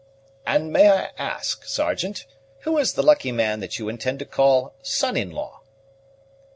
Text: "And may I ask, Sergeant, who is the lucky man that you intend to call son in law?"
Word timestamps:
"And 0.47 0.73
may 0.73 0.89
I 0.89 1.09
ask, 1.19 1.63
Sergeant, 1.65 2.25
who 2.61 2.79
is 2.79 2.93
the 2.93 3.03
lucky 3.03 3.31
man 3.31 3.59
that 3.59 3.77
you 3.77 3.87
intend 3.87 4.17
to 4.17 4.25
call 4.25 4.73
son 4.81 5.15
in 5.15 5.29
law?" 5.29 5.61